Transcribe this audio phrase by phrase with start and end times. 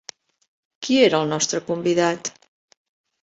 [0.87, 2.31] Qui era el nostre convidat?